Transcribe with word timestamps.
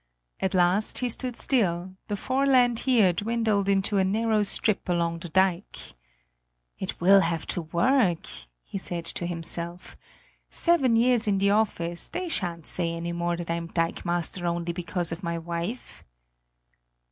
At 0.39 0.55
last 0.55 0.97
he 0.97 1.09
stood 1.09 1.35
still: 1.37 1.93
the 2.07 2.15
foreland 2.17 2.79
here 2.89 3.13
dwindled 3.13 3.69
into 3.69 3.99
a 3.99 4.03
narrow 4.03 4.41
strip 4.41 4.89
along 4.89 5.19
the 5.19 5.29
dike. 5.29 5.93
"It 6.79 6.99
will 6.99 7.19
have 7.21 7.45
to 7.53 7.61
work!" 7.61 8.25
he 8.63 8.79
said 8.79 9.05
to 9.05 9.27
himself. 9.27 9.95
"Seven 10.49 10.95
years 10.95 11.27
in 11.27 11.37
the 11.37 11.51
office 11.51 12.09
they 12.09 12.29
shan't 12.29 12.65
say 12.65 12.95
any 12.95 13.11
more 13.11 13.37
that 13.37 13.51
I 13.51 13.55
am 13.57 13.67
dikemaster 13.69 14.43
only 14.47 14.73
because 14.73 15.11
of 15.11 15.21
my 15.21 15.37
wife." 15.37 16.03